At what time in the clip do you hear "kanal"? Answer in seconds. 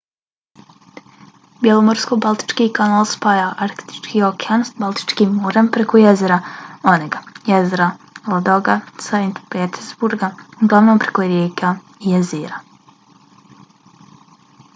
2.77-3.03